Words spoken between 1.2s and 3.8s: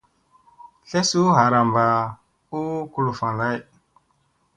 ɦaramba u kuluffa lay.